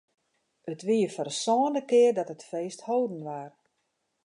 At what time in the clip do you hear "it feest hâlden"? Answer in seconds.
2.35-3.21